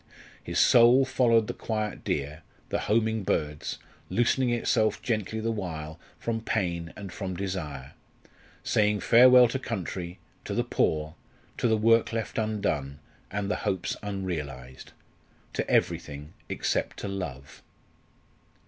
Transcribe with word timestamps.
His 0.43 0.57
soul 0.57 1.05
followed 1.05 1.45
the 1.45 1.53
quiet 1.53 2.03
deer, 2.03 2.41
the 2.69 2.79
homing 2.89 3.21
birds, 3.23 3.77
loosening 4.09 4.49
itself 4.49 4.99
gently 5.03 5.39
the 5.39 5.51
while 5.51 5.99
from 6.17 6.41
pain 6.41 6.91
and 6.95 7.13
from 7.13 7.35
desire, 7.37 7.91
saying 8.63 9.01
farewell 9.01 9.47
to 9.49 9.59
country, 9.59 10.17
to 10.45 10.55
the 10.55 10.63
poor, 10.63 11.13
to 11.59 11.67
the 11.67 11.77
work 11.77 12.11
left 12.11 12.39
undone, 12.39 12.97
and 13.29 13.51
the 13.51 13.57
hopes 13.57 13.95
unrealised 14.01 14.91
to 15.53 15.69
everything 15.69 16.33
except 16.49 16.97
to 17.01 17.07
love. 17.07 17.61